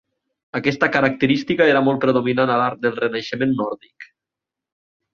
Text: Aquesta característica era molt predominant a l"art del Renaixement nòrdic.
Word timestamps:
Aquesta 0.59 0.89
característica 0.95 1.69
era 1.75 1.83
molt 1.89 2.03
predominant 2.07 2.55
a 2.55 2.57
l"art 2.65 2.83
del 2.87 2.99
Renaixement 3.05 3.57
nòrdic. 3.63 4.13